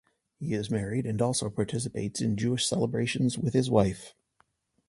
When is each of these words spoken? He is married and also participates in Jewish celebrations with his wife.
He 0.39 0.55
is 0.55 0.71
married 0.71 1.05
and 1.05 1.21
also 1.21 1.47
participates 1.51 2.21
in 2.21 2.35
Jewish 2.35 2.65
celebrations 2.65 3.37
with 3.37 3.53
his 3.53 3.69
wife. 3.69 4.15